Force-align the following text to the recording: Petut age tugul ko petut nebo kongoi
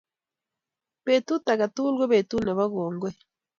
Petut 1.03 1.45
age 1.53 1.67
tugul 1.75 1.95
ko 1.99 2.05
petut 2.13 2.43
nebo 2.45 2.63
kongoi 2.73 3.13